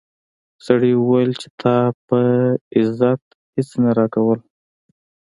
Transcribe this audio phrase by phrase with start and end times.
[0.65, 2.19] سړي وویل چې تا په
[2.77, 3.21] عزت
[3.55, 4.39] هیڅ نه راکول.